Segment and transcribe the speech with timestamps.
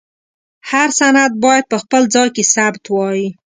[0.69, 3.21] هر سند باید په خپل ځای کې ثبت وای.